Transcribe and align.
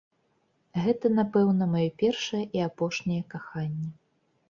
Гэта, 0.85 1.11
напэўна, 1.19 1.63
маё 1.75 1.85
першае 2.01 2.43
і 2.57 2.67
апошняе 2.71 3.23
каханне. 3.39 3.97